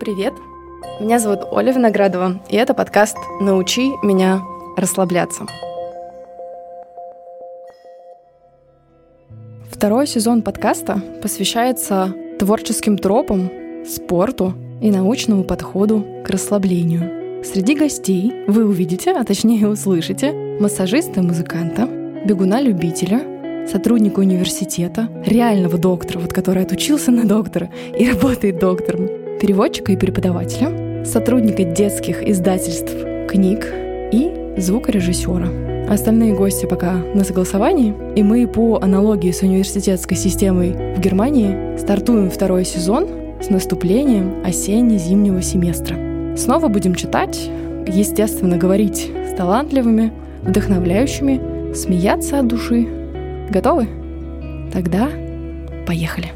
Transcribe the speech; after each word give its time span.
Привет! 0.00 0.34
Меня 1.00 1.20
зовут 1.20 1.40
Оля 1.52 1.72
Виноградова, 1.72 2.42
и 2.50 2.56
это 2.56 2.74
подкаст 2.74 3.16
«Научи 3.40 3.92
меня 4.02 4.42
расслабляться». 4.76 5.46
Второй 9.70 10.08
сезон 10.08 10.42
подкаста 10.42 11.00
посвящается 11.22 12.12
творческим 12.40 12.98
тропам, 12.98 13.50
спорту 13.86 14.54
и 14.82 14.90
научному 14.90 15.44
подходу 15.44 16.04
к 16.24 16.28
расслаблению. 16.28 17.44
Среди 17.44 17.76
гостей 17.76 18.32
вы 18.48 18.64
увидите, 18.64 19.12
а 19.12 19.22
точнее 19.24 19.68
услышите, 19.68 20.32
массажиста 20.58 21.20
и 21.20 21.22
музыканта, 21.22 21.86
бегуна-любителя, 22.24 23.68
сотрудника 23.68 24.18
университета, 24.18 25.08
реального 25.24 25.78
доктора, 25.78 26.18
вот 26.18 26.32
который 26.32 26.64
отучился 26.64 27.12
на 27.12 27.24
доктора 27.24 27.70
и 27.96 28.10
работает 28.10 28.58
доктором, 28.58 29.23
переводчика 29.44 29.92
и 29.92 29.96
преподавателя, 29.98 31.04
сотрудника 31.04 31.64
детских 31.64 32.26
издательств 32.26 32.94
книг 33.28 33.70
и 34.10 34.32
звукорежиссера. 34.56 35.50
Остальные 35.86 36.32
гости 36.32 36.64
пока 36.64 36.94
на 36.94 37.24
согласовании, 37.24 37.94
и 38.16 38.22
мы 38.22 38.46
по 38.46 38.78
аналогии 38.80 39.32
с 39.32 39.42
университетской 39.42 40.16
системой 40.16 40.94
в 40.96 40.98
Германии 40.98 41.76
стартуем 41.76 42.30
второй 42.30 42.64
сезон 42.64 43.06
с 43.42 43.50
наступлением 43.50 44.42
осенне-зимнего 44.42 45.42
семестра. 45.42 45.98
Снова 46.38 46.68
будем 46.68 46.94
читать, 46.94 47.50
естественно, 47.86 48.56
говорить 48.56 49.10
с 49.30 49.36
талантливыми, 49.36 50.10
вдохновляющими, 50.40 51.74
смеяться 51.74 52.38
от 52.38 52.46
души. 52.46 52.88
Готовы? 53.50 53.88
Тогда 54.72 55.10
поехали. 55.86 56.28